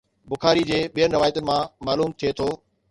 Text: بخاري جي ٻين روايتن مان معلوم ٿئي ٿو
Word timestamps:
بخاري 0.31 0.61
جي 0.69 0.79
ٻين 0.95 1.09
روايتن 1.17 1.43
مان 1.49 1.63
معلوم 1.87 2.19
ٿئي 2.19 2.31
ٿو 2.39 2.47